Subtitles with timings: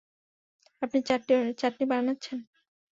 [0.81, 0.99] আপনি
[1.59, 2.37] চাটনি বানাচ্ছেন?